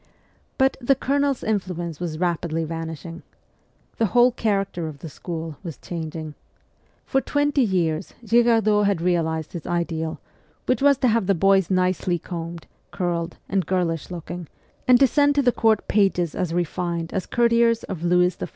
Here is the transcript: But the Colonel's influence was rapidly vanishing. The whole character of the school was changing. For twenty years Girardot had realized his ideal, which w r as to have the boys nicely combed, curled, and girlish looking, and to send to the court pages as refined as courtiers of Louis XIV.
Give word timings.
But 0.57 0.77
the 0.81 0.95
Colonel's 0.95 1.43
influence 1.43 1.99
was 1.99 2.17
rapidly 2.17 2.63
vanishing. 2.63 3.21
The 3.97 4.07
whole 4.07 4.31
character 4.31 4.87
of 4.87 4.97
the 4.97 5.09
school 5.09 5.57
was 5.61 5.77
changing. 5.77 6.33
For 7.05 7.21
twenty 7.21 7.61
years 7.61 8.15
Girardot 8.25 8.87
had 8.87 8.99
realized 8.99 9.53
his 9.53 9.67
ideal, 9.67 10.19
which 10.65 10.79
w 10.79 10.87
r 10.87 10.89
as 10.89 10.97
to 11.01 11.07
have 11.07 11.27
the 11.27 11.35
boys 11.35 11.69
nicely 11.69 12.17
combed, 12.17 12.65
curled, 12.89 13.37
and 13.47 13.67
girlish 13.67 14.09
looking, 14.09 14.47
and 14.87 14.99
to 14.99 15.05
send 15.05 15.35
to 15.35 15.43
the 15.43 15.51
court 15.51 15.87
pages 15.87 16.33
as 16.33 16.51
refined 16.51 17.13
as 17.13 17.27
courtiers 17.27 17.83
of 17.83 18.01
Louis 18.03 18.35
XIV. 18.35 18.49